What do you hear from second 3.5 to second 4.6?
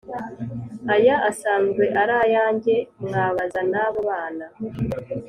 nabo bana.